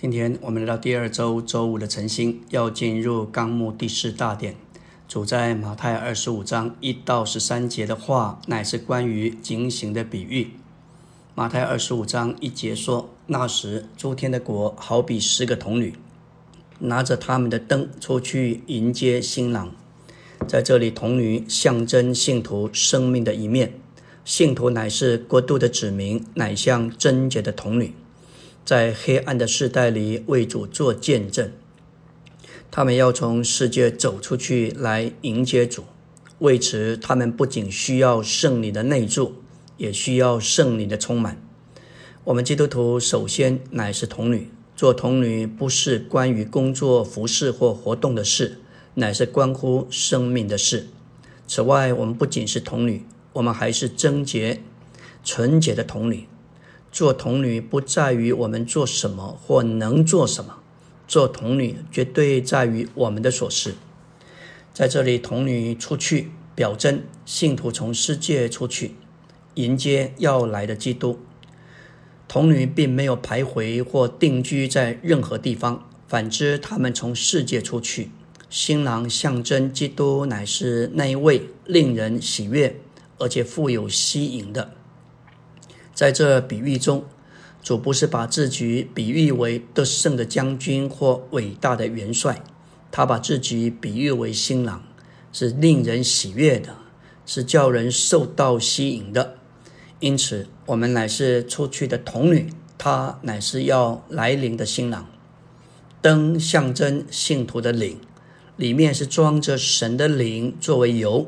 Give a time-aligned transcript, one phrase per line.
[0.00, 4.54] 今天我们来到第二周周五的晨星，要进入纲目第四大点。
[5.08, 10.50] 主在马太二十五章一到十三节的话，乃是关于警醒的比喻。
[11.34, 15.92] 马太二十五章一节说：“那时，诸天的国好比十个童女，
[16.78, 19.72] 拿着他们的灯出去迎接新郎。”
[20.46, 23.72] 在这里，童女象征信徒生命的一面，
[24.24, 27.92] 信徒乃是国度的子民，乃像贞洁的童女。
[28.68, 31.50] 在黑暗的世代里为主做见证，
[32.70, 35.84] 他们要从世界走出去来迎接主。
[36.40, 39.36] 为此，他们不仅需要圣灵的内住，
[39.78, 41.40] 也需要圣灵的充满。
[42.24, 48.58] 我们基督徒首先乃是童女，做童女不是关于工作、服饰或活动的事，
[48.92, 50.88] 乃是关乎生命的事。
[51.46, 54.60] 此外，我们不仅是童女，我们还是贞洁、
[55.24, 56.28] 纯洁的童女。
[56.90, 60.58] 做童女不在于我们做什么或能做什么，
[61.06, 63.74] 做童女绝对在于我们的所事。
[64.72, 68.94] 在这里，童女出去表征信徒从世界出去
[69.54, 71.18] 迎接要来的基督。
[72.26, 78.10] 童女并没有徘徊或定居在任何地方，反之，他们从世界出去。
[78.50, 82.80] 新郎象征基督，乃是那一位令人喜悦
[83.18, 84.77] 而且富有吸引的。
[85.98, 87.04] 在这比喻中，
[87.60, 92.40] 主不是把自己比喻为得胜的将军或伟大的元帅，
[92.92, 94.84] 他把自己比喻为新郎，
[95.32, 96.76] 是令人喜悦的，
[97.26, 99.38] 是叫人受到吸引的。
[99.98, 105.04] 因此，我们乃是出去的童女，他乃是要来临的新郎。
[106.00, 107.98] 灯象征信徒的灵，
[108.56, 111.26] 里面是装着神的灵作为油。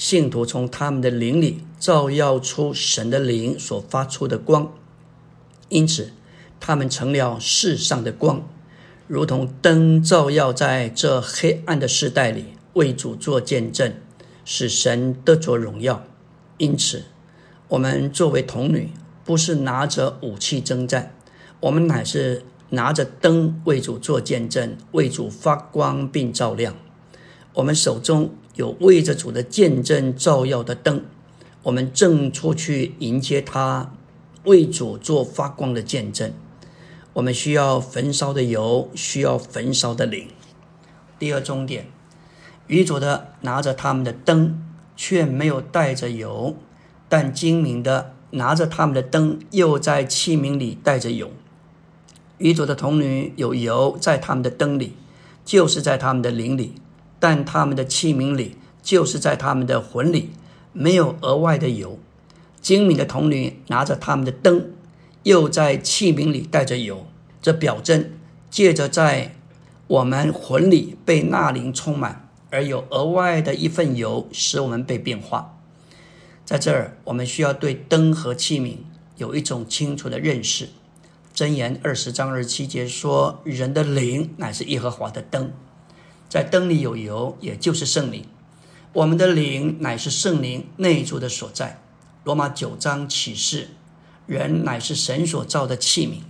[0.00, 4.72] 信徒从他们的灵里照耀出神的灵所发出的光，
[5.68, 6.12] 因此
[6.58, 8.48] 他们成了世上的光，
[9.06, 13.92] 如同灯照耀在这黑暗的时代里，为主做见证，
[14.42, 16.02] 使神得着荣耀。
[16.56, 17.04] 因此，
[17.68, 18.88] 我们作为童女，
[19.26, 21.14] 不是拿着武器征战，
[21.60, 26.74] 我们乃是拿着灯为主做见证，为主发光并照亮。
[27.52, 28.30] 我们手中。
[28.54, 31.04] 有为着主的见证照耀的灯，
[31.62, 33.92] 我们正出去迎接他，
[34.44, 36.32] 为主做发光的见证。
[37.12, 40.28] 我们需要焚烧的油，需要焚烧的灵。
[41.18, 41.86] 第二终点，
[42.66, 44.62] 愚拙的拿着他们的灯，
[44.96, 46.54] 却没有带着油；
[47.08, 51.30] 但精明的拿着他们的灯，又在器皿里带着油。
[52.38, 54.94] 愚拙的童女有油在他们的灯里，
[55.44, 56.74] 就是在他们的灵里。
[57.20, 60.30] 但他们的器皿里，就是在他们的魂里，
[60.72, 61.98] 没有额外的油。
[62.60, 64.72] 精明的童女拿着他们的灯，
[65.22, 67.06] 又在器皿里带着油，
[67.40, 68.10] 这表征
[68.50, 69.36] 借着在
[69.86, 75.56] 我们魂里被纳灵充满，而有额外的一份油，使我们被变化。
[76.44, 78.76] 在这儿，我们需要对灯和器皿
[79.16, 80.68] 有一种清楚的认识。
[81.34, 85.52] 箴言二十章二十七节说：“人的灵乃是耶和华的灯。”
[86.30, 88.24] 在灯里有油，也就是圣灵。
[88.92, 91.82] 我们的灵乃是圣灵内住的所在。
[92.22, 93.70] 罗马九章启示，
[94.26, 96.20] 人乃是神所造的器皿。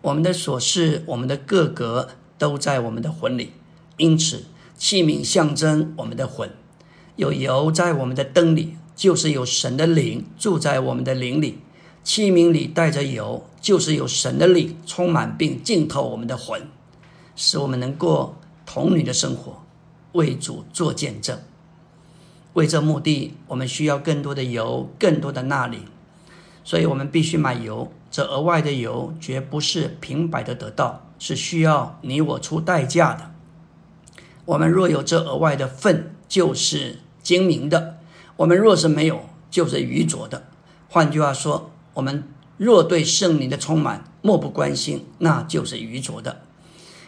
[0.00, 3.52] 我们的所事，我们的各格都在我们的魂里。
[3.98, 4.44] 因此，
[4.78, 6.50] 器皿象征我们的魂。
[7.16, 11.58] 有油在我们的灯里，就是有神的灵住在我们的灵里。
[12.02, 16.62] 器皿里带着油，就是有神的灵充满并浸透我们的魂，
[17.36, 18.36] 使我们能过。
[18.74, 19.62] 童女的生活，
[20.14, 21.38] 为主做见证。
[22.54, 25.84] 为这目的，我们需要更多的油，更多的纳灵，
[26.64, 27.92] 所以我们必须买油。
[28.10, 33.30] 这额外的油绝不是平白的得到，是需要你我出代价的。
[34.44, 37.94] 我们若有这额外的份，就是精明的；
[38.38, 39.20] 我们若是没有，
[39.52, 40.48] 就是愚拙的。
[40.88, 42.24] 换句话说，我们
[42.56, 46.40] 若对圣灵的充满漠不关心，那就是愚拙的。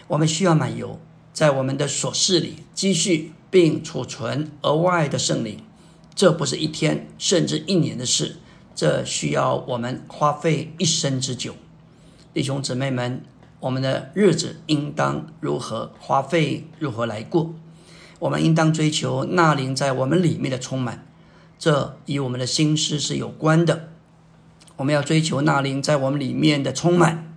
[0.07, 1.01] 我们需要买油。
[1.37, 5.63] 在我们的琐事里积蓄并储存额外的圣灵，
[6.15, 8.37] 这不是一天甚至一年的事，
[8.75, 11.55] 这需要我们花费一生之久。
[12.33, 13.23] 弟兄姊妹们，
[13.61, 17.55] 我们的日子应当如何花费，如何来过？
[18.19, 21.07] 我们应当追求那灵在我们里面的充满，
[21.59, 23.91] 这与我们的心思是有关的。
[24.77, 27.37] 我们要追求那灵在我们里面的充满，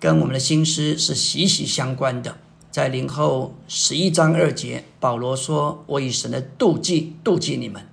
[0.00, 2.38] 跟我们的心思是息息相关的。
[2.70, 7.84] 在零后十一章二节，保罗说：“我以神的妒忌妒忌你们，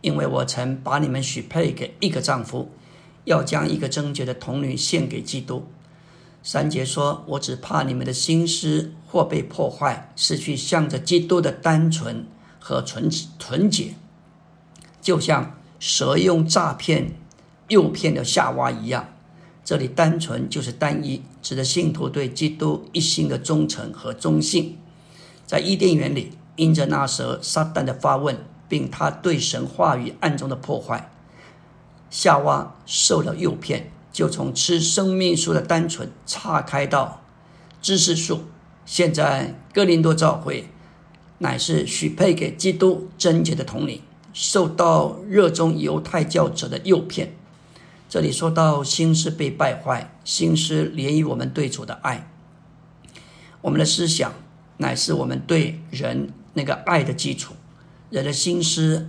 [0.00, 2.70] 因为我曾把你们许配给一个丈夫，
[3.24, 5.66] 要将一个贞洁的童女献给基督。
[6.40, 12.24] 三节说：“我只怕你们的心思或被破坏，失去向着基督的单纯
[12.60, 13.10] 和纯
[13.40, 13.94] 纯洁，
[15.00, 17.16] 就像蛇用诈骗
[17.66, 19.08] 诱骗的夏娃一样。”
[19.64, 24.78] 这里单纯就是单一，指的信徒对基督一心的忠诚和忠信。
[25.46, 28.36] 在伊甸园里，因着那蛇撒旦的发问，
[28.68, 31.10] 并他对神话语暗中的破坏，
[32.10, 33.90] 夏娃受了诱骗。
[34.12, 37.22] 就从吃生命树的单纯岔开到
[37.80, 38.42] 知识树。
[38.84, 40.68] 现在哥林多教会
[41.38, 44.02] 乃是许配给基督贞洁的统领，
[44.34, 47.34] 受到热衷犹太教者的诱骗。
[48.12, 52.30] 这里说到心思被败坏，心思连于我们对主的爱。
[53.62, 54.34] 我们的思想
[54.76, 57.54] 乃是我们对人那个爱的基础。
[58.10, 59.08] 人的心思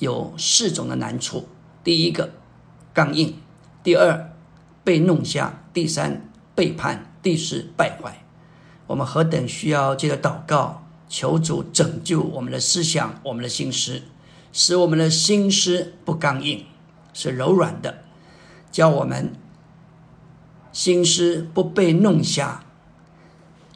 [0.00, 1.48] 有四种的难处：
[1.82, 2.28] 第一个，
[2.92, 3.36] 刚硬；
[3.82, 4.34] 第二，
[4.84, 8.22] 被弄瞎；第三，背叛；第四，败坏。
[8.86, 14.02] 我们何等需要借着祷告，求主拯救我们的思想、我们的心思，
[14.52, 16.66] 使我们的心思不刚硬，
[17.14, 18.02] 是柔软的，
[18.72, 19.34] 叫我们
[20.72, 22.64] 心思不被弄瞎，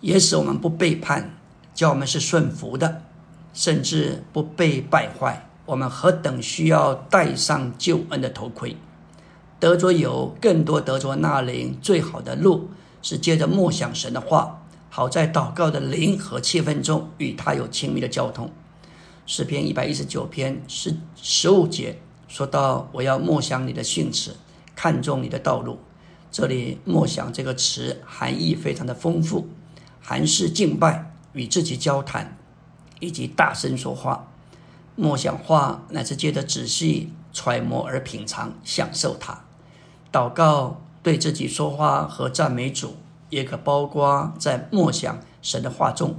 [0.01, 1.39] 也使我们不背叛，
[1.75, 3.03] 叫我们是顺服的，
[3.53, 5.49] 甚至不被败坏。
[5.67, 8.77] 我们何等需要戴上救恩的头盔！
[9.59, 12.71] 得着有更多得着那灵最好的路，
[13.03, 18.51] 是借着默想神的话，好在祷告的灵和气氛中与他有亲密的交通。
[19.27, 24.37] 诗篇一百一十九篇十十五节说到：“我要默想你的训词，
[24.77, 25.81] 看重你的道路。”
[26.31, 29.49] 这里“默想”这个词含义非常的丰富，
[30.01, 32.37] 含是敬拜、与自己交谈，
[33.01, 34.29] 以及大声说话。
[34.95, 39.45] 默想话乃是借着仔细揣摩而品尝、享受它。
[40.13, 42.97] 祷告对自己说话和赞美主，
[43.31, 46.17] 也可包括在默想神的话中。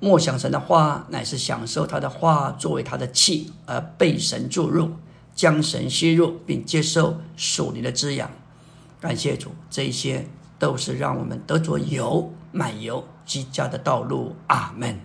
[0.00, 4.92] 默想神的话，乃是享受他的话作为他的气，而被神注入，
[5.36, 8.28] 将神吸入，并接受属灵的滋养。
[8.98, 10.26] 感谢主，这些
[10.58, 14.34] 都是让我们得着油、满油、积家的道路。
[14.48, 14.98] 阿门。